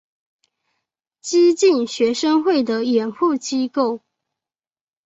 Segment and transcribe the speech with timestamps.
[1.21, 3.99] 激进学生会的掩护机构。